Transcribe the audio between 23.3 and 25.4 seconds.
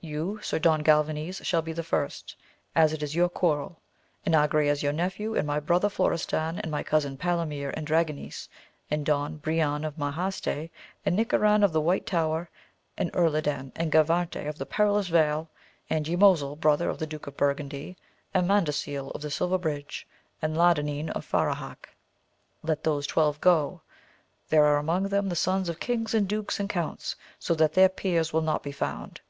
go, there are among them the